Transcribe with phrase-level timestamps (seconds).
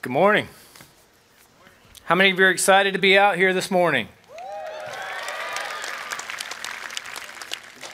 [0.00, 0.46] Good morning.
[2.04, 4.06] How many of you are excited to be out here this morning?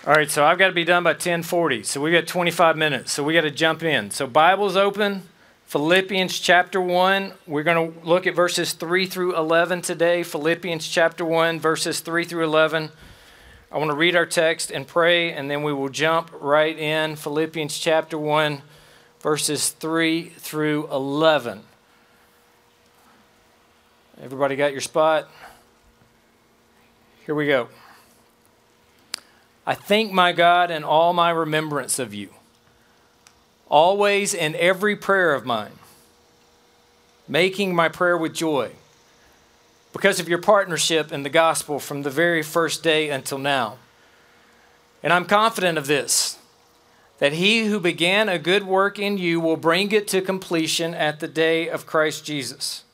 [0.06, 1.82] All right, so I've got to be done by 1040.
[1.82, 3.10] So we got 25 minutes.
[3.10, 4.10] So we got to jump in.
[4.10, 5.22] So Bible's open.
[5.64, 7.32] Philippians chapter 1.
[7.46, 10.22] We're going to look at verses 3 through 11 today.
[10.22, 12.90] Philippians chapter 1, verses 3 through 11.
[13.72, 17.16] I want to read our text and pray, and then we will jump right in.
[17.16, 18.60] Philippians chapter 1,
[19.22, 21.62] verses 3 through 11.
[24.22, 25.28] Everybody got your spot?
[27.26, 27.68] Here we go.
[29.66, 32.28] I thank my God in all my remembrance of you,
[33.68, 35.72] always in every prayer of mine,
[37.26, 38.72] making my prayer with joy,
[39.92, 43.78] because of your partnership in the gospel from the very first day until now.
[45.02, 46.38] And I'm confident of this
[47.18, 51.20] that he who began a good work in you will bring it to completion at
[51.20, 52.84] the day of Christ Jesus.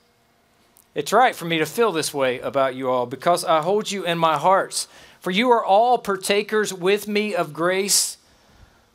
[0.95, 4.05] It's right for me to feel this way about you all because I hold you
[4.05, 4.88] in my hearts
[5.21, 8.16] for you are all partakers with me of grace,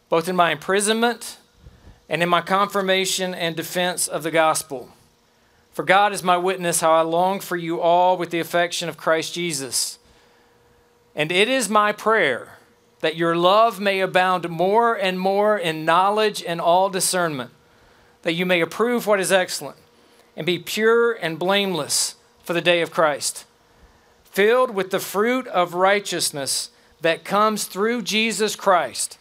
[0.10, 1.38] both in my imprisonment
[2.10, 4.90] and in my confirmation and defense of the gospel.
[5.72, 8.98] For God is my witness how I long for you all with the affection of
[8.98, 10.00] Christ Jesus.
[11.16, 12.58] And it is my prayer
[13.02, 17.52] that your love may abound more and more in knowledge and all discernment,
[18.24, 19.78] that you may approve what is excellent
[20.36, 23.45] and be pure and blameless for the day of Christ
[24.36, 26.69] filled with the fruit of righteousness
[27.00, 29.17] that comes through Jesus Christ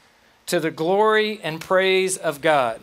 [0.47, 2.81] to the glory and praise of God.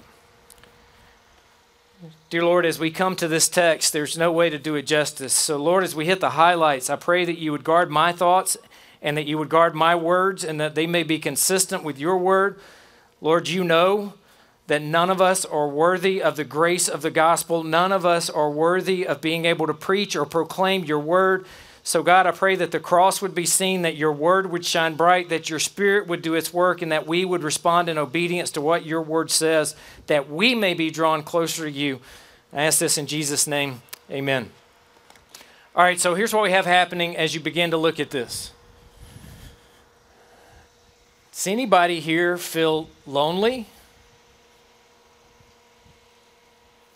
[2.29, 5.33] Dear Lord, as we come to this text, there's no way to do it justice.
[5.33, 8.55] So, Lord, as we hit the highlights, I pray that you would guard my thoughts
[9.01, 12.17] and that you would guard my words and that they may be consistent with your
[12.17, 12.57] word.
[13.19, 14.13] Lord, you know
[14.67, 17.63] that none of us are worthy of the grace of the gospel.
[17.63, 21.45] None of us are worthy of being able to preach or proclaim your word.
[21.83, 24.95] So, God, I pray that the cross would be seen, that your word would shine
[24.95, 28.51] bright, that your spirit would do its work, and that we would respond in obedience
[28.51, 31.99] to what your word says, that we may be drawn closer to you.
[32.53, 33.81] I ask this in Jesus' name.
[34.11, 34.51] Amen.
[35.75, 38.51] All right, so here's what we have happening as you begin to look at this.
[41.31, 43.67] Does anybody here feel lonely?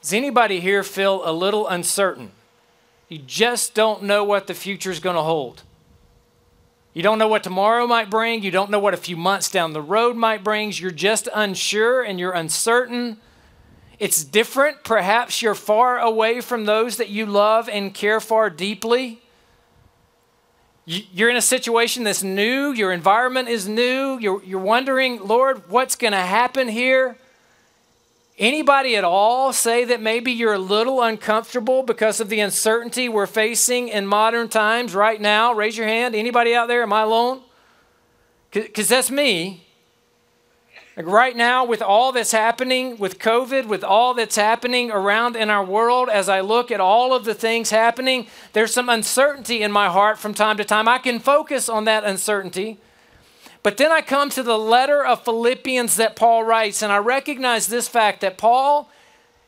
[0.05, 2.31] Does anybody here feel a little uncertain?
[3.09, 5.63] You just don't know what the future is going to hold.
[6.93, 8.43] You don't know what tomorrow might bring.
[8.43, 10.71] You don't know what a few months down the road might bring.
[10.75, 13.17] You're just unsure and you're uncertain.
[13.97, 14.83] It's different.
[14.83, 19.23] Perhaps you're far away from those that you love and care for deeply.
[20.85, 22.73] You're in a situation that's new.
[22.73, 24.19] Your environment is new.
[24.19, 27.17] You're, you're wondering, Lord, what's going to happen here?
[28.37, 33.27] Anybody at all say that maybe you're a little uncomfortable because of the uncertainty we're
[33.27, 35.53] facing in modern times right now?
[35.53, 36.15] Raise your hand.
[36.15, 36.83] Anybody out there?
[36.83, 37.41] Am I alone?
[38.51, 39.65] Because that's me.
[40.97, 45.49] Like right now, with all that's happening with COVID, with all that's happening around in
[45.49, 49.71] our world, as I look at all of the things happening, there's some uncertainty in
[49.71, 50.87] my heart from time to time.
[50.87, 52.79] I can focus on that uncertainty.
[53.65, 57.65] But then I come to the letter of Philippians that Paul writes, and I recognize
[57.65, 58.91] this fact that Paul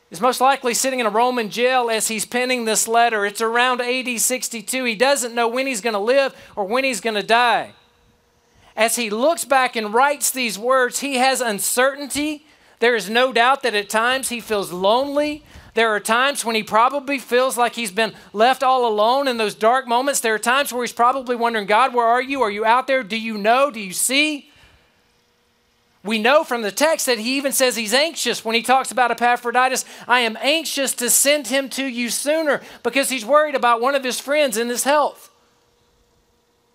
[0.09, 3.27] is most likely sitting in a Roman jail as he's penning this letter.
[3.27, 4.83] It's around AD 62.
[4.85, 7.73] He doesn't know when he's going to live or when he's going to die.
[8.75, 12.43] As he looks back and writes these words, he has uncertainty.
[12.79, 15.43] There is no doubt that at times he feels lonely.
[15.77, 19.53] There are times when he probably feels like he's been left all alone in those
[19.53, 20.21] dark moments.
[20.21, 22.41] There are times where he's probably wondering, God, where are you?
[22.41, 23.03] Are you out there?
[23.03, 23.69] Do you know?
[23.69, 24.49] Do you see?
[26.03, 29.11] We know from the text that he even says he's anxious when he talks about
[29.11, 29.85] Epaphroditus.
[30.07, 34.03] I am anxious to send him to you sooner because he's worried about one of
[34.03, 35.29] his friends in his health.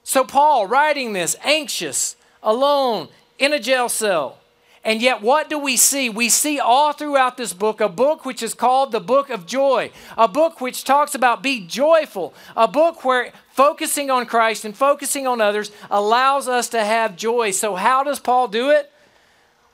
[0.05, 3.09] So, Paul, writing this, anxious, alone,
[3.41, 4.39] in a jail cell,
[4.85, 6.09] and yet, what do we see?
[6.09, 9.93] We see all throughout this book a book which is called the Book of Joy,
[10.19, 15.25] a book which talks about be joyful, a book where focusing on Christ and focusing
[15.25, 17.53] on others allows us to have joy.
[17.53, 18.91] So, how does Paul do it?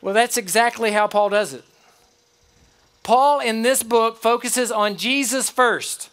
[0.03, 1.65] Well, that's exactly how Paul does it.
[3.03, 6.11] Paul in this book focuses on Jesus first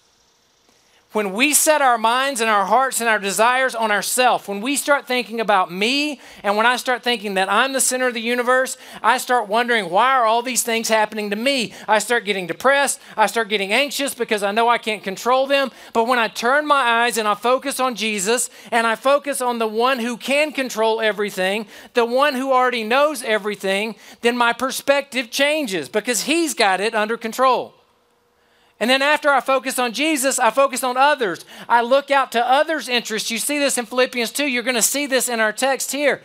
[1.15, 4.75] when we set our minds and our hearts and our desires on ourselves, when we
[4.75, 8.19] start thinking about me, and when I start thinking that I'm the center of the
[8.19, 11.73] universe, I start wondering why are all these things happening to me?
[11.88, 13.00] I start getting depressed.
[13.15, 15.71] I start getting anxious because I know I can't control them.
[15.94, 19.57] But when I turn my eyes and I focus on Jesus and I focus on
[19.57, 25.31] the one who can control everything, the one who already knows everything, then my perspective
[25.31, 27.75] changes because he's got it under control.
[28.80, 31.45] And then after I focus on Jesus, I focus on others.
[31.69, 33.31] I look out to others' interests.
[33.31, 34.48] You see this in Philippians 2.
[34.48, 36.22] You're going to see this in our text here.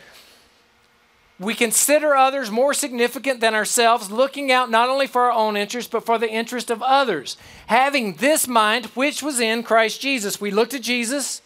[1.38, 5.90] We consider others more significant than ourselves, looking out not only for our own interest,
[5.90, 7.38] but for the interest of others.
[7.68, 10.40] Having this mind, which was in Christ Jesus.
[10.40, 11.40] We look to Jesus,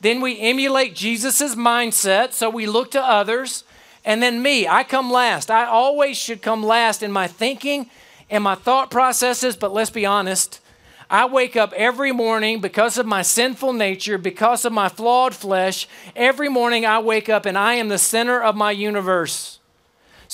[0.00, 3.64] then we emulate Jesus' mindset, so we look to others,
[4.02, 4.66] and then me.
[4.66, 5.50] I come last.
[5.50, 7.90] I always should come last in my thinking
[8.34, 10.60] and my thought processes, but let's be honest.
[11.08, 15.86] I wake up every morning because of my sinful nature, because of my flawed flesh.
[16.16, 19.60] Every morning I wake up and I am the center of my universe.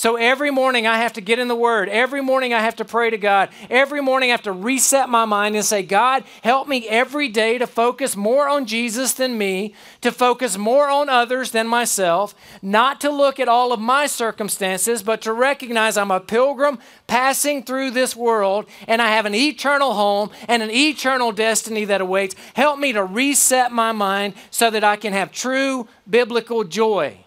[0.01, 1.87] So every morning I have to get in the Word.
[1.87, 3.49] Every morning I have to pray to God.
[3.69, 7.59] Every morning I have to reset my mind and say, God, help me every day
[7.59, 12.33] to focus more on Jesus than me, to focus more on others than myself,
[12.63, 17.61] not to look at all of my circumstances, but to recognize I'm a pilgrim passing
[17.61, 22.35] through this world and I have an eternal home and an eternal destiny that awaits.
[22.55, 27.20] Help me to reset my mind so that I can have true biblical joy.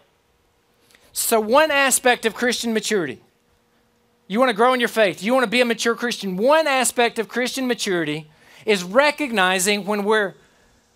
[1.17, 3.21] So, one aspect of Christian maturity,
[4.27, 6.67] you want to grow in your faith, you want to be a mature Christian, one
[6.67, 8.29] aspect of Christian maturity
[8.67, 10.35] is recognizing when we're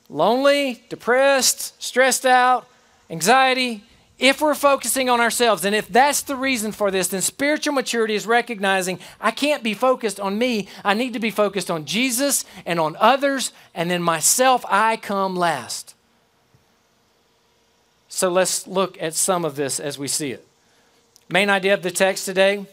[0.08, 2.66] lonely, depressed, stressed out,
[3.08, 3.84] anxiety,
[4.18, 8.16] if we're focusing on ourselves, and if that's the reason for this, then spiritual maturity
[8.16, 10.66] is recognizing I can't be focused on me.
[10.84, 15.36] I need to be focused on Jesus and on others, and then myself, I come
[15.36, 15.94] last.
[18.08, 20.46] So let's look at some of this as we see it.
[21.28, 22.66] Main idea of the text today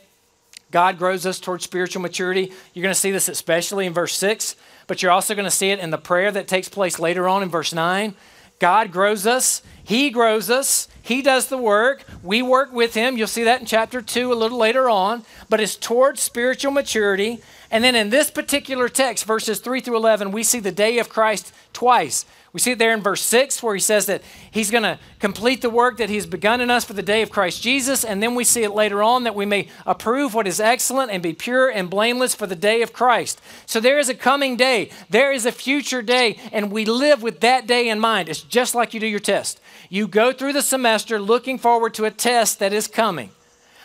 [0.71, 2.51] God grows us towards spiritual maturity.
[2.73, 4.55] You're going to see this especially in verse 6,
[4.87, 7.43] but you're also going to see it in the prayer that takes place later on
[7.43, 8.13] in verse 9.
[8.59, 13.17] God grows us, He grows us, He does the work, we work with Him.
[13.17, 17.41] You'll see that in chapter 2 a little later on, but it's towards spiritual maturity.
[17.69, 21.09] And then in this particular text, verses 3 through 11, we see the day of
[21.09, 22.25] Christ twice.
[22.55, 25.61] We see it there in verse 6 where he says that he's going to complete
[25.61, 28.05] the work that he's begun in us for the day of Christ Jesus.
[28.05, 31.21] And then we see it later on that we may approve what is excellent and
[31.21, 33.41] be pure and blameless for the day of Christ.
[33.65, 37.41] So there is a coming day, there is a future day, and we live with
[37.41, 38.29] that day in mind.
[38.29, 39.59] It's just like you do your test.
[39.89, 43.31] You go through the semester looking forward to a test that is coming.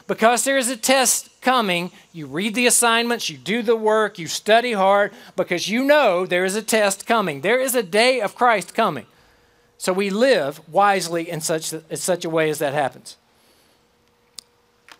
[0.06, 4.26] Because there is a test coming, you read the assignments, you do the work, you
[4.26, 7.42] study hard, because you know there is a test coming.
[7.42, 9.06] There is a day of Christ coming.
[9.78, 13.16] So we live wisely in such, in such a way as that happens.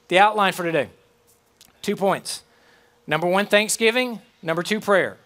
[0.09, 0.89] The outline for today
[1.83, 2.43] two points.
[3.07, 4.21] Number one, thanksgiving.
[4.43, 5.17] Number two, prayer.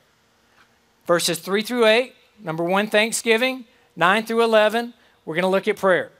[1.07, 2.15] Verses 3 through 8.
[2.43, 3.65] Number one, thanksgiving.
[3.97, 4.95] 9 through 11,
[5.25, 6.11] we're going to look at prayer.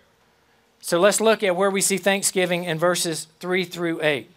[0.85, 4.31] So let's look at where we see thanksgiving in verses 3 through 8.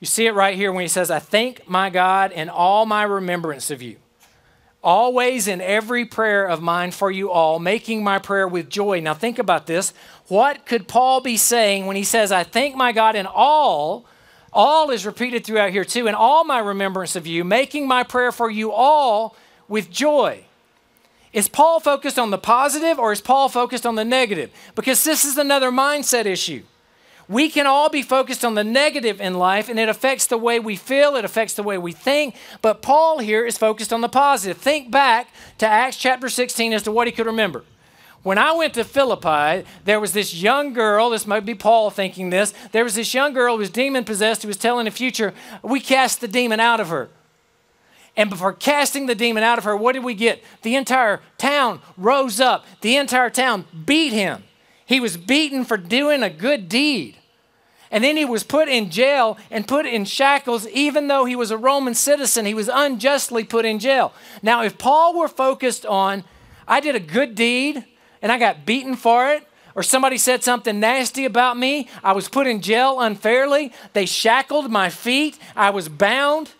[0.00, 3.02] You see it right here when he says, I thank my God in all my
[3.02, 3.96] remembrance of you.
[4.82, 9.00] Always in every prayer of mine for you all, making my prayer with joy.
[9.00, 9.92] Now think about this.
[10.28, 14.06] What could Paul be saying when he says, I thank my God in all?
[14.54, 16.06] All is repeated throughout here too.
[16.06, 19.36] In all my remembrance of you, making my prayer for you all
[19.68, 20.46] with joy.
[21.34, 24.52] Is Paul focused on the positive or is Paul focused on the negative?
[24.76, 26.62] Because this is another mindset issue.
[27.28, 30.60] We can all be focused on the negative in life and it affects the way
[30.60, 32.36] we feel, it affects the way we think.
[32.62, 34.58] But Paul here is focused on the positive.
[34.58, 35.26] Think back
[35.58, 37.64] to Acts chapter 16 as to what he could remember.
[38.22, 42.30] When I went to Philippi, there was this young girl, this might be Paul thinking
[42.30, 45.34] this, there was this young girl who was demon possessed who was telling the future,
[45.62, 47.10] we cast the demon out of her.
[48.16, 50.42] And before casting the demon out of her, what did we get?
[50.62, 52.64] The entire town rose up.
[52.80, 54.44] The entire town beat him.
[54.86, 57.16] He was beaten for doing a good deed.
[57.90, 61.50] And then he was put in jail and put in shackles, even though he was
[61.50, 62.44] a Roman citizen.
[62.44, 64.12] He was unjustly put in jail.
[64.42, 66.24] Now, if Paul were focused on,
[66.66, 67.84] I did a good deed
[68.22, 72.28] and I got beaten for it, or somebody said something nasty about me, I was
[72.28, 76.52] put in jail unfairly, they shackled my feet, I was bound.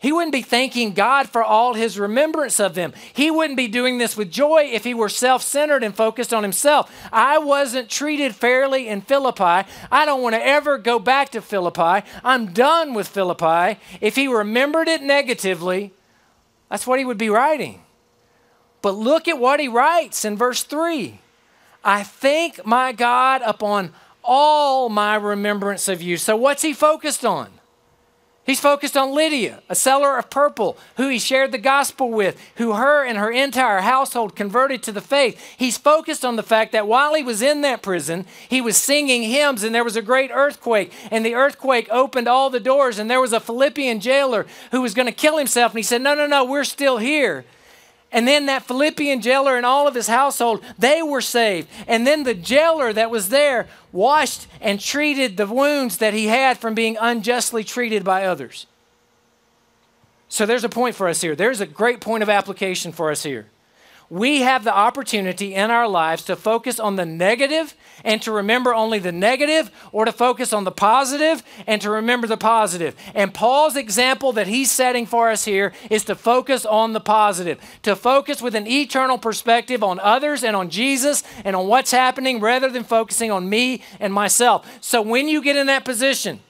[0.00, 2.94] He wouldn't be thanking God for all his remembrance of them.
[3.12, 6.42] He wouldn't be doing this with joy if he were self centered and focused on
[6.42, 6.90] himself.
[7.12, 9.68] I wasn't treated fairly in Philippi.
[9.92, 12.06] I don't want to ever go back to Philippi.
[12.24, 13.78] I'm done with Philippi.
[14.00, 15.92] If he remembered it negatively,
[16.70, 17.82] that's what he would be writing.
[18.80, 21.20] But look at what he writes in verse 3
[21.84, 23.92] I thank my God upon
[24.24, 26.16] all my remembrance of you.
[26.16, 27.59] So, what's he focused on?
[28.46, 32.72] He's focused on Lydia, a seller of purple, who he shared the gospel with, who
[32.72, 35.38] her and her entire household converted to the faith.
[35.58, 39.22] He's focused on the fact that while he was in that prison, he was singing
[39.24, 40.90] hymns and there was a great earthquake.
[41.10, 44.94] And the earthquake opened all the doors, and there was a Philippian jailer who was
[44.94, 45.72] going to kill himself.
[45.72, 47.44] And he said, No, no, no, we're still here.
[48.12, 51.68] And then that Philippian jailer and all of his household, they were saved.
[51.86, 56.58] And then the jailer that was there washed and treated the wounds that he had
[56.58, 58.66] from being unjustly treated by others.
[60.28, 61.36] So there's a point for us here.
[61.36, 63.46] There's a great point of application for us here
[64.10, 67.74] we have the opportunity in our lives to focus on the negative
[68.04, 72.26] and to remember only the negative, or to focus on the positive and to remember
[72.26, 72.96] the positive.
[73.14, 77.60] And Paul's example that he's setting for us here is to focus on the positive,
[77.82, 82.40] to focus with an eternal perspective on others and on Jesus and on what's happening
[82.40, 84.66] rather than focusing on me and myself.
[84.80, 86.40] So when you get in that position,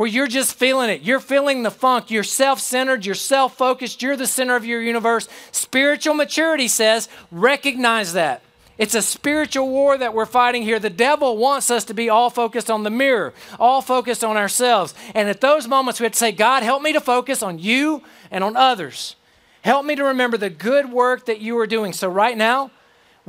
[0.00, 1.02] where you're just feeling it.
[1.02, 2.10] You're feeling the funk.
[2.10, 3.04] You're self centered.
[3.04, 4.00] You're self focused.
[4.00, 5.28] You're the center of your universe.
[5.52, 8.40] Spiritual maturity says recognize that.
[8.78, 10.78] It's a spiritual war that we're fighting here.
[10.78, 14.94] The devil wants us to be all focused on the mirror, all focused on ourselves.
[15.14, 18.02] And at those moments, we have to say, God, help me to focus on you
[18.30, 19.16] and on others.
[19.60, 21.92] Help me to remember the good work that you are doing.
[21.92, 22.70] So, right now,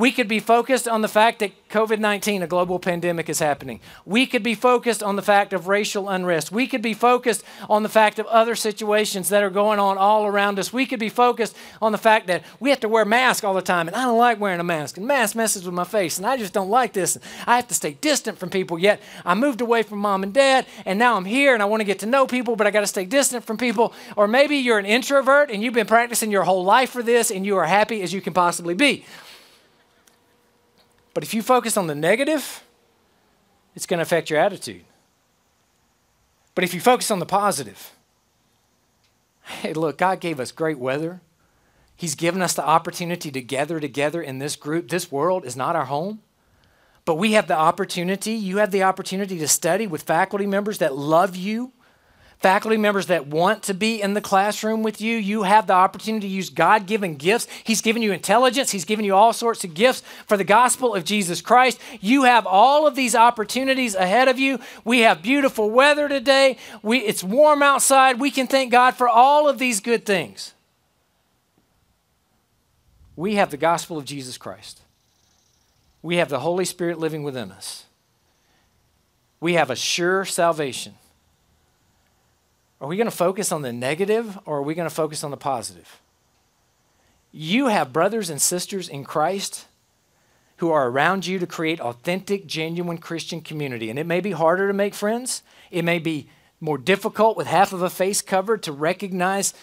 [0.02, 3.80] we could be focused on the fact that COVID 19, a global pandemic, is happening.
[4.04, 6.52] We could be focused on the fact of racial unrest.
[6.52, 10.26] We could be focused on the fact of other situations that are going on all
[10.26, 10.74] around us.
[10.74, 13.62] We could be focused on the fact that we have to wear masks all the
[13.62, 16.26] time, and I don't like wearing a mask, and mask messes with my face, and
[16.26, 17.20] I just don't like this.
[17.46, 20.66] I have to stay distant from people, yet I moved away from mom and dad,
[20.84, 22.82] and now I'm here and I want to get to know people, but I got
[22.82, 23.94] to stay distant from people.
[24.16, 27.46] Or maybe you're an introvert and you've been practicing your whole life for this, and
[27.46, 29.06] you are happy as you can possibly be.
[31.14, 32.64] But if you focus on the negative,
[33.76, 34.84] it's going to affect your attitude.
[36.56, 37.92] But if you focus on the positive,
[39.44, 41.22] hey, look, God gave us great weather.
[41.96, 44.90] He's given us the opportunity to gather together in this group.
[44.90, 46.22] This world is not our home,
[47.06, 50.96] but we have the opportunity, you have the opportunity to study with faculty members that
[50.96, 51.72] love you,
[52.42, 56.28] faculty members that want to be in the classroom with you, you have the opportunity
[56.28, 57.48] to use God given gifts.
[57.64, 61.06] He's given you intelligence, He's given you all sorts of gifts for the gospel of
[61.06, 61.80] Jesus Christ.
[62.00, 64.60] You have all of these opportunities ahead of you.
[64.84, 68.20] We have beautiful weather today, we, it's warm outside.
[68.20, 70.54] We can thank God for all of these good things.
[73.16, 74.82] We have the gospel of Jesus Christ.
[76.02, 77.86] We have the Holy Spirit living within us.
[79.40, 80.96] We have a sure salvation.
[82.82, 85.30] Are we going to focus on the negative or are we going to focus on
[85.30, 86.02] the positive?
[87.32, 89.68] You have brothers and sisters in Christ
[90.58, 93.92] who are around you to create authentic, genuine Christian community.
[93.92, 96.28] And it may be harder to make friends, it may be
[96.60, 99.54] more difficult with half of a face covered to recognize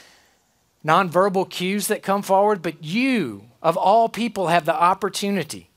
[0.84, 5.70] nonverbal cues that come forward, but you, of all people, have the opportunity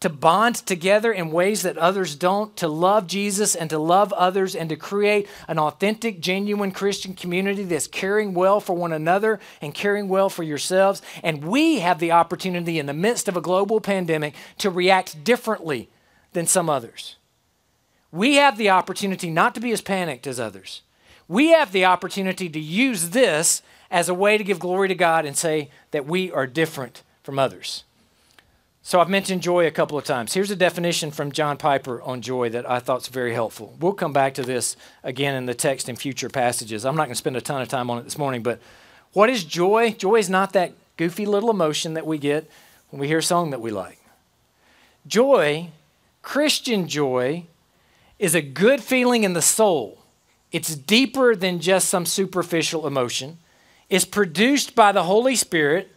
[0.00, 4.54] to bond together in ways that others don't, to love Jesus and to love others,
[4.54, 9.74] and to create an authentic, genuine Christian community that's caring well for one another and
[9.74, 11.00] caring well for yourselves.
[11.22, 15.88] And we have the opportunity in the midst of a global pandemic to react differently
[16.32, 17.16] than some others.
[18.12, 20.82] We have the opportunity not to be as panicked as others.
[21.28, 25.24] We have the opportunity to use this as a way to give glory to God
[25.24, 27.84] and say that we are different from others.
[28.86, 30.32] So I've mentioned joy a couple of times.
[30.32, 33.74] Here's a definition from John Piper on joy that I thought very helpful.
[33.80, 36.84] We'll come back to this again in the text in future passages.
[36.84, 38.60] I'm not going to spend a ton of time on it this morning, but
[39.12, 39.90] what is joy?
[39.90, 42.48] Joy is not that goofy little emotion that we get
[42.90, 43.98] when we hear a song that we like.
[45.04, 45.70] Joy,
[46.22, 47.46] Christian joy,
[48.20, 49.98] is a good feeling in the soul.
[50.52, 53.38] It's deeper than just some superficial emotion.
[53.90, 55.90] It's produced by the Holy Spirit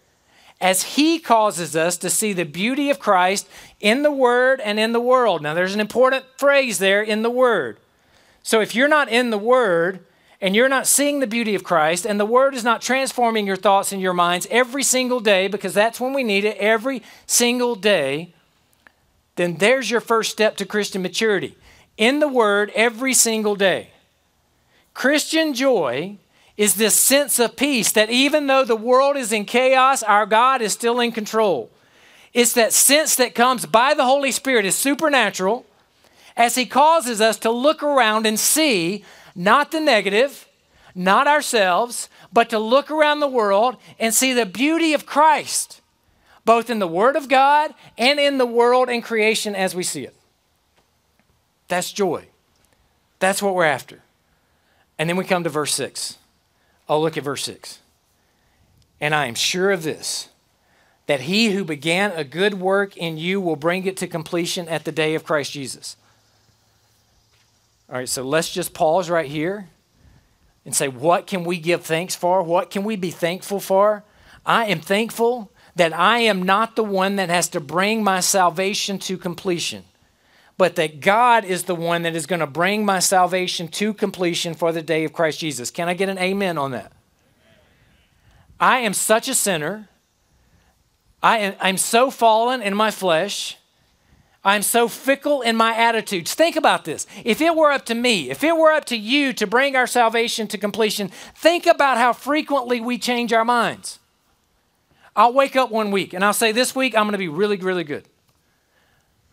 [0.61, 3.47] as He causes us to see the beauty of Christ
[3.79, 5.41] in the Word and in the world.
[5.41, 7.77] Now, there's an important phrase there in the Word.
[8.43, 10.05] So, if you're not in the Word
[10.41, 13.57] and you're not seeing the beauty of Christ, and the Word is not transforming your
[13.57, 17.75] thoughts and your minds every single day, because that's when we need it every single
[17.75, 18.33] day,
[19.35, 21.55] then there's your first step to Christian maturity.
[21.97, 23.91] In the Word every single day.
[24.93, 26.17] Christian joy
[26.59, 30.61] is this sense of peace that even though the world is in chaos, our God
[30.61, 31.71] is still in control.
[32.33, 35.65] It's that sense that comes by the Holy Spirit, is supernatural,
[36.35, 40.49] as He causes us to look around and see not the negative,
[40.93, 45.79] not ourselves, but to look around the world and see the beauty of Christ,
[46.43, 50.03] both in the Word of God and in the world and creation as we see
[50.03, 50.15] it.
[51.69, 52.25] That's joy.
[53.19, 54.01] That's what we're after.
[54.97, 56.17] And then we come to verse 6.
[56.89, 57.79] Oh, look at verse 6.
[58.99, 60.29] And I am sure of this
[61.05, 64.85] that he who began a good work in you will bring it to completion at
[64.85, 65.95] the day of Christ Jesus.
[67.89, 69.69] All right, so let's just pause right here
[70.65, 72.43] and say, what can we give thanks for?
[72.43, 74.03] What can we be thankful for?
[74.45, 78.99] I am thankful that I am not the one that has to bring my salvation
[78.99, 79.85] to completion,
[80.59, 84.53] but that God is the one that is going to bring my salvation to completion
[84.53, 85.71] for the day of Christ Jesus.
[85.71, 86.91] Can I get an amen on that?
[88.59, 89.87] I am such a sinner.
[91.23, 93.55] I am, I'm so fallen in my flesh.
[94.43, 96.33] I'm so fickle in my attitudes.
[96.33, 97.07] Think about this.
[97.23, 99.87] If it were up to me, if it were up to you to bring our
[99.87, 103.99] salvation to completion, think about how frequently we change our minds.
[105.15, 107.55] I'll wake up one week and I'll say, This week I'm going to be really,
[107.55, 108.09] really good.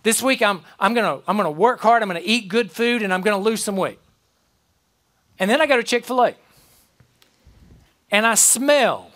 [0.07, 2.71] This week I'm, I'm going to I'm to work hard, I'm going to eat good
[2.71, 3.99] food, and I'm going to lose some weight.
[5.37, 6.37] And then I go to Chick fil A
[8.13, 9.11] and I smell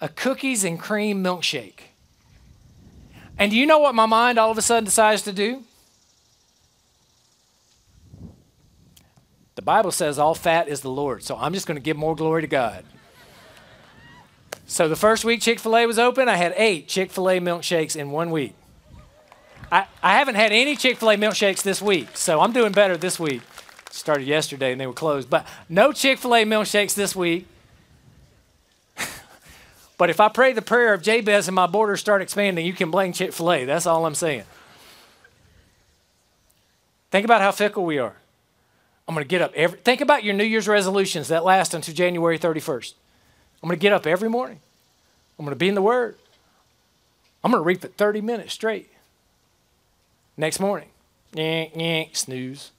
[0.00, 1.80] a cookies and cream milkshake.
[3.36, 5.64] And do you know what my mind all of a sudden decides to do?
[9.56, 12.14] The Bible says all fat is the Lord, so I'm just going to give more
[12.14, 12.84] glory to God.
[14.68, 17.40] So the first week Chick fil A was open, I had eight Chick fil A
[17.40, 18.54] milkshakes in one week.
[19.70, 22.96] I, I haven't had any Chick fil A milkshakes this week, so I'm doing better
[22.96, 23.42] this week.
[23.90, 27.46] Started yesterday and they were closed, but no Chick fil A milkshakes this week.
[29.98, 32.90] But if I pray the prayer of Jabez and my borders start expanding, you can
[32.90, 33.66] blame Chick fil A.
[33.66, 34.44] That's all I'm saying.
[37.10, 38.14] Think about how fickle we are.
[39.06, 41.94] I'm going to get up every, think about your New Year's resolutions that last until
[41.94, 42.94] January 31st.
[43.62, 44.60] I'm going to get up every morning.
[45.38, 46.16] I'm going to be in the Word.
[47.42, 48.89] I'm going to read for 30 minutes straight.
[50.40, 50.88] Next morning,
[51.34, 52.72] yeah, yeah, snooze,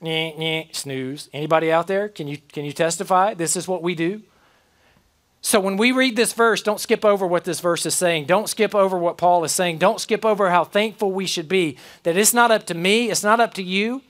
[0.00, 1.28] yeah, yeah, snooze.
[1.32, 2.08] Anybody out there?
[2.08, 3.34] Can you can you testify?
[3.34, 4.22] This is what we do.
[5.40, 8.26] So when we read this verse, don't skip over what this verse is saying.
[8.26, 9.78] Don't skip over what Paul is saying.
[9.78, 13.24] Don't skip over how thankful we should be that it's not up to me, it's
[13.24, 14.02] not up to you.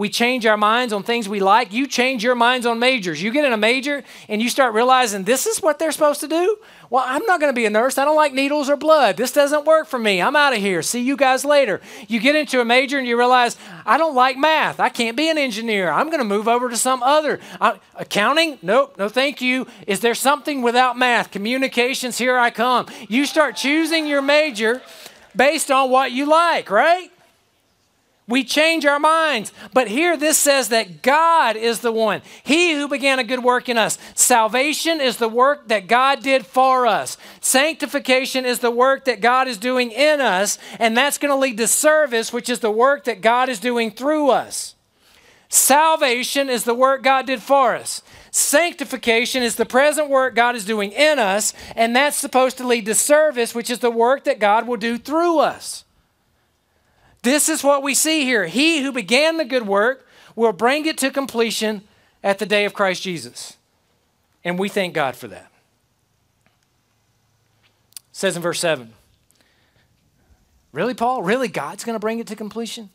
[0.00, 1.74] We change our minds on things we like.
[1.74, 3.22] You change your minds on majors.
[3.22, 6.26] You get in a major and you start realizing this is what they're supposed to
[6.26, 6.56] do.
[6.88, 7.98] Well, I'm not going to be a nurse.
[7.98, 9.18] I don't like needles or blood.
[9.18, 10.22] This doesn't work for me.
[10.22, 10.80] I'm out of here.
[10.80, 11.82] See you guys later.
[12.08, 14.80] You get into a major and you realize I don't like math.
[14.80, 15.90] I can't be an engineer.
[15.90, 17.38] I'm going to move over to some other.
[17.60, 18.58] Uh, accounting?
[18.62, 18.96] Nope.
[18.96, 19.66] No, thank you.
[19.86, 21.30] Is there something without math?
[21.30, 22.16] Communications?
[22.16, 22.86] Here I come.
[23.10, 24.80] You start choosing your major
[25.36, 27.10] based on what you like, right?
[28.30, 29.52] We change our minds.
[29.74, 32.22] But here this says that God is the one.
[32.44, 33.98] He who began a good work in us.
[34.14, 37.18] Salvation is the work that God did for us.
[37.40, 40.58] Sanctification is the work that God is doing in us.
[40.78, 43.90] And that's going to lead to service, which is the work that God is doing
[43.90, 44.76] through us.
[45.48, 48.00] Salvation is the work God did for us.
[48.30, 52.86] Sanctification is the present work God is doing in us, and that's supposed to lead
[52.86, 55.84] to service, which is the work that God will do through us.
[57.22, 58.46] This is what we see here.
[58.46, 61.82] He who began the good work will bring it to completion
[62.22, 63.56] at the day of Christ Jesus.
[64.44, 65.50] And we thank God for that.
[67.96, 68.92] It says in verse 7
[70.72, 71.22] Really, Paul?
[71.22, 72.90] Really, God's going to bring it to completion?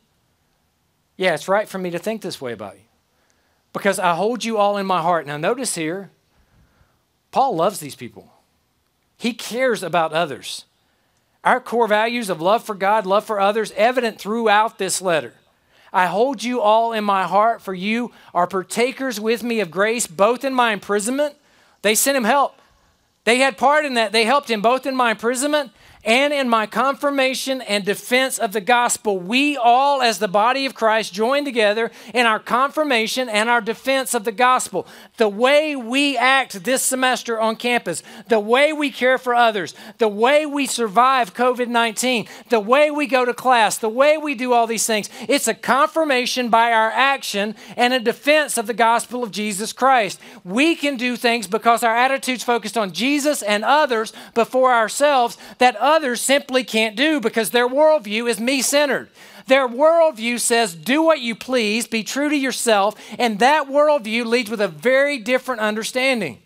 [1.18, 2.82] Yeah, it's right for me to think this way about you
[3.74, 5.28] because I hold you all in my heart.
[5.28, 6.10] Now, notice here,
[7.32, 8.32] Paul loves these people,
[9.18, 10.66] he cares about others.
[11.46, 15.34] Our core values of love for God, love for others, evident throughout this letter.
[15.94, 20.08] I hold you all in my heart, for you are partakers with me of grace,
[20.08, 21.36] both in my imprisonment.
[21.84, 22.60] They sent him help.
[23.24, 24.12] They had part in that.
[24.12, 25.72] They helped him both in my imprisonment
[26.06, 30.76] and in my confirmation and defense of the gospel, we all, as the body of
[30.76, 34.86] Christ, join together in our confirmation and our defense of the gospel.
[35.18, 40.08] The way we act this semester on campus, the way we care for others, the
[40.08, 44.54] way we survive COVID 19, the way we go to class, the way we do
[44.54, 49.24] all these things, it's a confirmation by our action and a defense of the gospel
[49.24, 50.20] of Jesus Christ.
[50.44, 55.76] We can do things because our attitude's focused on Jesus and others before ourselves that
[55.78, 59.10] others others simply can't do because their worldview is me centered.
[59.48, 64.50] Their worldview says, do what you please, be true to yourself, and that worldview leads
[64.50, 66.40] with a very different understanding.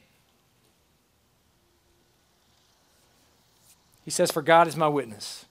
[4.03, 5.45] He says, For God is my witness.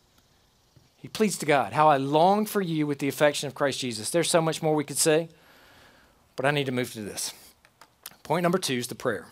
[0.97, 4.11] He pleads to God, How I long for you with the affection of Christ Jesus.
[4.11, 5.29] There's so much more we could say,
[6.37, 7.33] but I need to move to this.
[8.25, 9.27] Point number two is the prayer.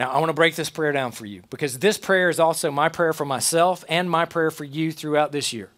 [0.00, 2.70] Now, I want to break this prayer down for you because this prayer is also
[2.70, 5.68] my prayer for myself and my prayer for you throughout this year.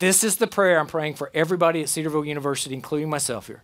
[0.00, 3.62] This is the prayer I'm praying for everybody at Cedarville University, including myself here.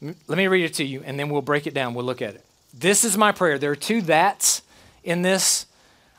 [0.00, 1.92] Let me read it to you and then we'll break it down.
[1.92, 2.46] We'll look at it.
[2.72, 3.58] This is my prayer.
[3.58, 4.62] There are two that's
[5.04, 5.66] in this.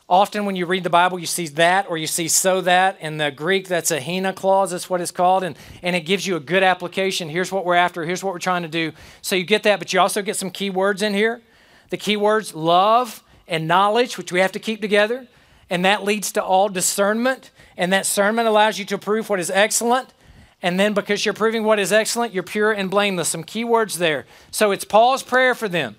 [0.07, 3.01] Often, when you read the Bible, you see that or you see so that.
[3.01, 5.43] In the Greek, that's a hina clause, that's what it's called.
[5.43, 7.29] And, and it gives you a good application.
[7.29, 8.91] Here's what we're after, here's what we're trying to do.
[9.23, 11.41] So you get that, but you also get some key words in here.
[11.89, 15.27] The key words love and knowledge, which we have to keep together.
[15.69, 17.51] And that leads to all discernment.
[17.77, 20.13] And that discernment allows you to prove what is excellent.
[20.61, 23.29] And then because you're proving what is excellent, you're pure and blameless.
[23.29, 24.25] Some key words there.
[24.51, 25.95] So it's Paul's prayer for them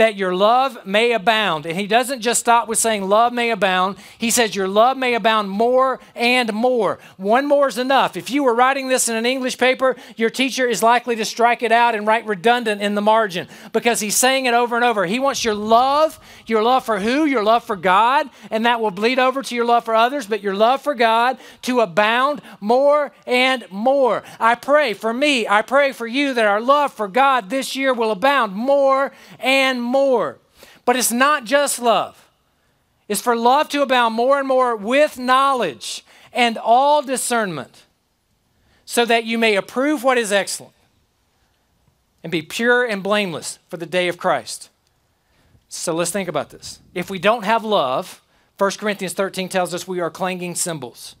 [0.00, 1.66] that your love may abound.
[1.66, 3.98] And he doesn't just stop with saying love may abound.
[4.16, 6.98] He says your love may abound more and more.
[7.18, 8.16] One more is enough.
[8.16, 11.62] If you were writing this in an English paper, your teacher is likely to strike
[11.62, 15.04] it out and write redundant in the margin because he's saying it over and over.
[15.04, 17.26] He wants your love, your love for who?
[17.26, 20.42] Your love for God, and that will bleed over to your love for others, but
[20.42, 24.22] your love for God to abound more and more.
[24.38, 27.92] I pray for me, I pray for you that our love for God this year
[27.92, 30.38] will abound more and more more.
[30.84, 32.28] But it's not just love,
[33.08, 37.84] it's for love to abound more and more with knowledge and all discernment,
[38.84, 40.74] so that you may approve what is excellent
[42.22, 44.68] and be pure and blameless for the day of Christ.
[45.68, 46.80] So let's think about this.
[46.94, 48.20] If we don't have love,
[48.58, 51.16] 1 Corinthians 13 tells us we are clanging cymbals.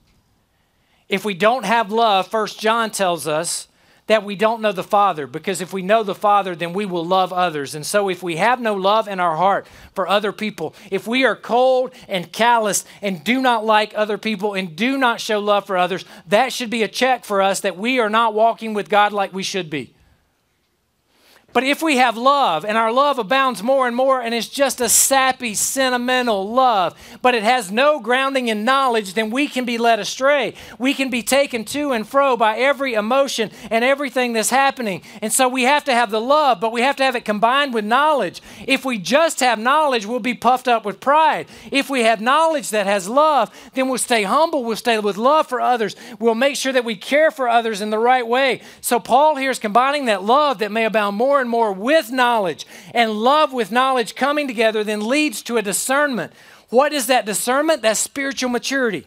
[1.08, 3.68] If we don't have love, 1 John tells us
[4.10, 7.06] that we don't know the Father, because if we know the Father, then we will
[7.06, 7.76] love others.
[7.76, 11.24] And so, if we have no love in our heart for other people, if we
[11.24, 15.64] are cold and callous and do not like other people and do not show love
[15.64, 18.88] for others, that should be a check for us that we are not walking with
[18.88, 19.94] God like we should be.
[21.52, 24.80] But if we have love and our love abounds more and more and it's just
[24.80, 29.76] a sappy, sentimental love, but it has no grounding in knowledge, then we can be
[29.76, 30.54] led astray.
[30.78, 35.02] We can be taken to and fro by every emotion and everything that's happening.
[35.20, 37.74] And so we have to have the love, but we have to have it combined
[37.74, 38.40] with knowledge.
[38.66, 41.46] If we just have knowledge, we'll be puffed up with pride.
[41.72, 45.48] If we have knowledge that has love, then we'll stay humble, we'll stay with love
[45.48, 48.60] for others, we'll make sure that we care for others in the right way.
[48.80, 52.66] So Paul here is combining that love that may abound more and more with knowledge.
[52.94, 56.32] And love with knowledge coming together then leads to a discernment.
[56.68, 57.82] What is that discernment?
[57.82, 59.06] That's spiritual maturity.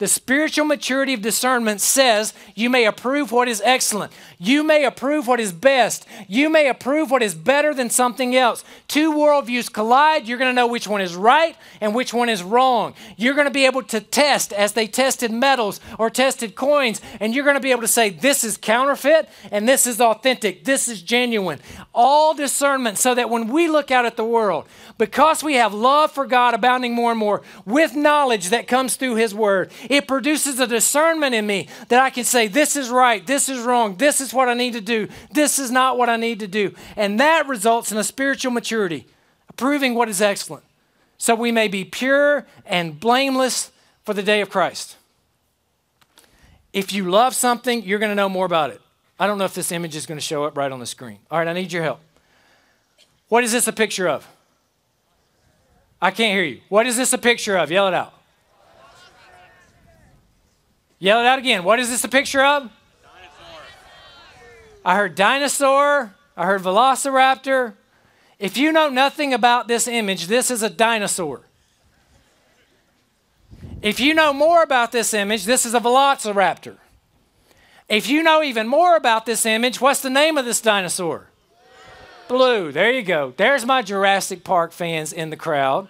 [0.00, 4.14] The spiritual maturity of discernment says you may approve what is excellent.
[4.38, 6.06] You may approve what is best.
[6.26, 8.64] You may approve what is better than something else.
[8.88, 10.26] Two worldviews collide.
[10.26, 12.94] You're going to know which one is right and which one is wrong.
[13.18, 17.34] You're going to be able to test as they tested metals or tested coins, and
[17.34, 20.64] you're going to be able to say, this is counterfeit and this is authentic.
[20.64, 21.58] This is genuine.
[21.92, 24.64] All discernment so that when we look out at the world,
[24.96, 29.16] because we have love for God abounding more and more with knowledge that comes through
[29.16, 33.26] His Word, it produces a discernment in me that I can say, this is right,
[33.26, 36.16] this is wrong, this is what I need to do, this is not what I
[36.16, 36.72] need to do.
[36.96, 39.06] And that results in a spiritual maturity,
[39.48, 40.62] approving what is excellent,
[41.18, 43.72] so we may be pure and blameless
[44.04, 44.96] for the day of Christ.
[46.72, 48.80] If you love something, you're going to know more about it.
[49.18, 51.18] I don't know if this image is going to show up right on the screen.
[51.32, 51.98] All right, I need your help.
[53.28, 54.26] What is this a picture of?
[56.00, 56.60] I can't hear you.
[56.68, 57.72] What is this a picture of?
[57.72, 58.14] Yell it out.
[61.00, 61.64] Yell it out again.
[61.64, 62.70] What is this a picture of?
[63.02, 63.62] Dinosaur.
[64.84, 66.14] I heard dinosaur.
[66.36, 67.72] I heard velociraptor.
[68.38, 71.40] If you know nothing about this image, this is a dinosaur.
[73.80, 76.76] If you know more about this image, this is a velociraptor.
[77.88, 81.28] If you know even more about this image, what's the name of this dinosaur?
[82.28, 82.38] Blue.
[82.38, 82.72] Blue.
[82.72, 83.32] There you go.
[83.36, 85.88] There's my Jurassic Park fans in the crowd.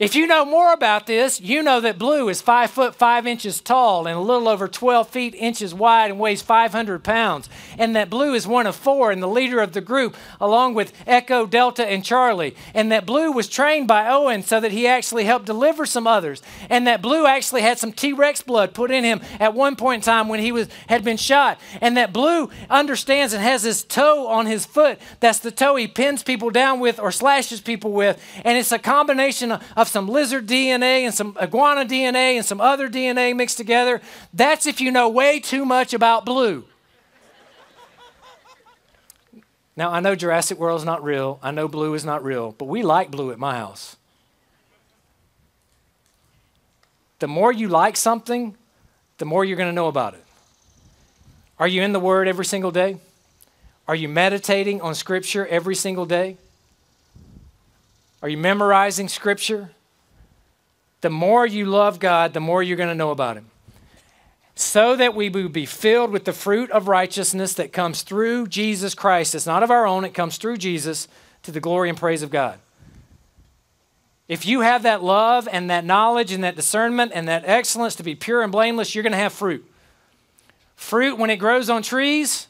[0.00, 3.60] If you know more about this, you know that blue is five foot five inches
[3.60, 7.48] tall and a little over 12 feet inches wide and weighs 500 pounds.
[7.78, 10.92] And that blue is one of four and the leader of the group, along with
[11.06, 12.56] Echo, Delta, and Charlie.
[12.74, 16.42] And that blue was trained by Owen so that he actually helped deliver some others.
[16.68, 20.02] And that blue actually had some T Rex blood put in him at one point
[20.02, 21.60] in time when he was, had been shot.
[21.80, 24.98] And that blue understands and has this toe on his foot.
[25.20, 28.20] That's the toe he pins people down with or slashes people with.
[28.44, 32.60] And it's a combination of of some lizard DNA and some iguana DNA and some
[32.60, 34.00] other DNA mixed together.
[34.32, 36.64] That's if you know way too much about blue.
[39.76, 41.38] Now, I know Jurassic World is not real.
[41.42, 43.96] I know blue is not real, but we like blue at my house.
[47.18, 48.56] The more you like something,
[49.18, 50.24] the more you're going to know about it.
[51.58, 52.98] Are you in the Word every single day?
[53.86, 56.38] Are you meditating on Scripture every single day?
[58.22, 59.73] Are you memorizing Scripture?
[61.04, 63.50] The more you love God, the more you're going to know about Him.
[64.54, 68.94] so that we would be filled with the fruit of righteousness that comes through Jesus
[68.94, 69.34] Christ.
[69.34, 71.06] It's not of our own, it comes through Jesus
[71.42, 72.58] to the glory and praise of God.
[74.28, 78.02] If you have that love and that knowledge and that discernment and that excellence to
[78.02, 79.62] be pure and blameless, you're going to have fruit.
[80.74, 82.46] Fruit, when it grows on trees,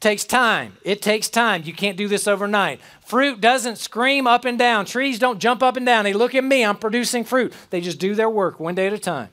[0.00, 0.76] takes time.
[0.82, 1.62] It takes time.
[1.64, 2.80] You can't do this overnight.
[3.04, 4.84] Fruit doesn't scream up and down.
[4.84, 6.04] Trees don't jump up and down.
[6.04, 7.52] They look at me, I'm producing fruit.
[7.70, 9.30] They just do their work one day at a time.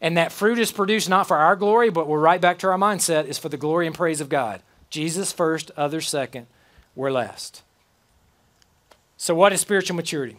[0.00, 2.78] And that fruit is produced not for our glory, but we're right back to our
[2.78, 4.62] mindset, is for the glory and praise of God.
[4.90, 6.46] Jesus first, others second,
[6.94, 7.62] we're last.
[9.16, 10.36] So, what is spiritual maturity?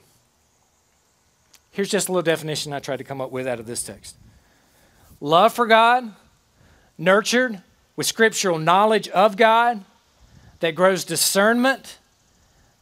[1.71, 4.17] Here's just a little definition I tried to come up with out of this text
[5.19, 6.13] love for God,
[6.97, 7.61] nurtured
[7.97, 9.83] with scriptural knowledge of God,
[10.61, 11.97] that grows discernment,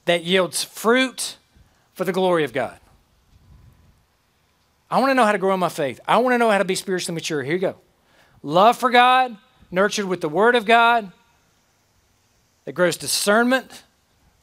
[0.06, 1.38] that yields fruit
[1.94, 2.78] for the glory of God.
[4.92, 6.00] I want to know how to grow in my faith.
[6.08, 7.42] I want to know how to be spiritually mature.
[7.42, 7.76] Here you go.
[8.44, 9.36] Love for God,
[9.72, 11.12] nurtured with the Word of God,
[12.66, 13.84] that grows discernment,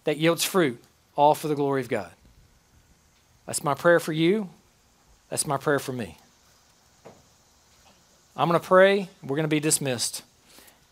[0.05, 0.83] that yields fruit,
[1.15, 2.11] all for the glory of God.
[3.47, 4.51] That's my prayer for you.
[5.29, 6.19] That's my prayer for me.
[8.37, 9.09] I'm going to pray.
[9.23, 10.23] We're going to be dismissed.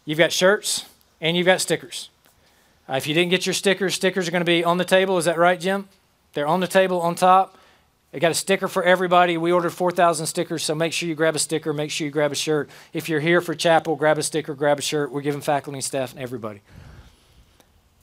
[0.05, 0.87] You've got shirts
[1.21, 2.11] and you've got stickers.
[2.89, 5.19] Uh, if you didn't get your stickers, stickers are going to be on the table.
[5.19, 5.89] Is that right, Jim?
[6.33, 7.57] They're on the table on top.
[8.13, 9.37] They got a sticker for everybody.
[9.37, 11.73] We ordered 4,000 stickers, so make sure you grab a sticker.
[11.73, 12.69] Make sure you grab a shirt.
[12.93, 15.13] If you're here for chapel, grab a sticker, grab a shirt.
[15.13, 16.61] We're giving faculty and staff and everybody.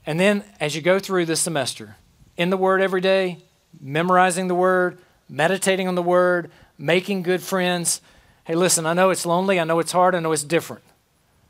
[0.05, 1.97] And then as you go through this semester,
[2.37, 3.39] in the Word every day,
[3.81, 7.99] memorizing the Word, meditating on the Word, making good friends.
[8.45, 9.59] Hey, listen, I know it's lonely.
[9.59, 10.15] I know it's hard.
[10.15, 10.83] I know it's different.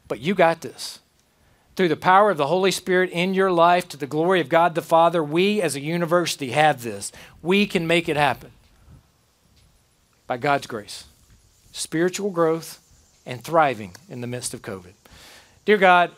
[0.08, 1.00] But you got this.
[1.76, 4.74] Through the power of the Holy Spirit in your life, to the glory of God
[4.74, 7.12] the Father, we as a university have this.
[7.42, 8.52] We can make it happen
[10.26, 11.06] by God's grace.
[11.72, 12.80] Spiritual growth
[13.26, 14.94] and thriving in the midst of COVID.
[15.66, 16.12] Dear God,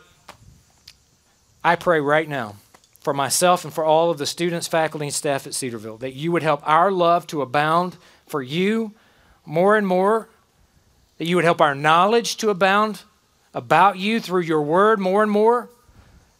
[1.62, 2.56] I pray right now
[3.00, 6.32] for myself and for all of the students, faculty, and staff at Cedarville that you
[6.32, 8.92] would help our love to abound for you
[9.44, 10.28] more and more,
[11.18, 13.02] that you would help our knowledge to abound
[13.54, 15.68] about you through your word more and more,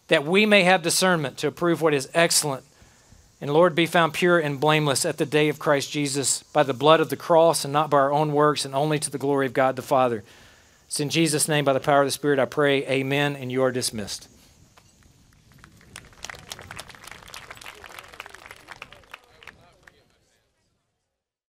[0.08, 2.64] that we may have discernment to approve what is excellent.
[3.40, 6.74] And Lord, be found pure and blameless at the day of Christ Jesus by the
[6.74, 9.46] blood of the cross and not by our own works and only to the glory
[9.46, 10.24] of God the Father.
[10.86, 13.62] It's in Jesus' name, by the power of the Spirit, I pray, Amen, and you
[13.62, 14.28] are dismissed.